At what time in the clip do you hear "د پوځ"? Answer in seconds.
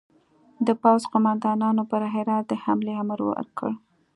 0.67-1.01